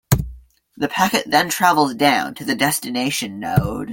The 0.77 0.87
packet 0.89 1.29
then 1.29 1.49
travels 1.49 1.93
down 1.93 2.33
to 2.33 2.43
the 2.43 2.55
destination 2.55 3.39
node. 3.39 3.89